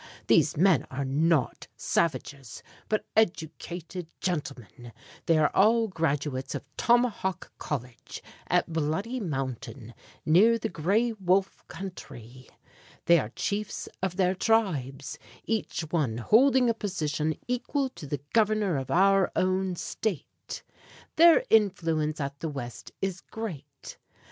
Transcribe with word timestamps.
These 0.25 0.57
men 0.57 0.87
are 0.89 1.05
not 1.05 1.67
savages, 1.77 2.63
but 2.89 3.05
educated 3.15 4.07
gentlemen. 4.19 4.93
They 5.27 5.37
are 5.37 5.51
all 5.53 5.87
graduates 5.89 6.55
of 6.55 6.63
Tomahawk 6.75 7.51
College, 7.59 8.23
at 8.47 8.73
Bloody 8.73 9.19
Mountain, 9.19 9.93
near 10.25 10.57
the 10.57 10.69
Gray 10.69 11.13
Wolf 11.13 11.63
country. 11.67 12.49
They 13.05 13.19
are 13.19 13.29
chiefs 13.35 13.87
of 14.01 14.15
their 14.15 14.33
tribes, 14.33 15.19
each 15.45 15.81
one 15.91 16.17
holding 16.17 16.67
a 16.67 16.73
position 16.73 17.35
equal 17.47 17.87
to 17.89 18.07
the 18.07 18.21
Governor 18.33 18.77
of 18.77 18.89
our 18.89 19.31
own 19.35 19.75
State. 19.75 20.63
Their 21.15 21.43
influence 21.51 22.19
at 22.19 22.39
the 22.39 22.49
West 22.49 22.91
is 23.03 23.21
great. 23.29 23.97